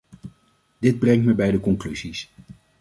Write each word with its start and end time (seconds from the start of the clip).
Dit 0.79 0.99
brengt 0.99 1.25
me 1.25 1.33
bij 1.35 1.51
de 1.51 1.59
conclusies. 1.59 2.31